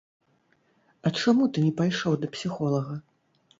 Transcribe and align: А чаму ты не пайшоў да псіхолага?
А 1.09 1.11
чаму 1.19 1.43
ты 1.57 1.67
не 1.67 1.73
пайшоў 1.83 2.19
да 2.25 2.33
псіхолага? 2.39 3.01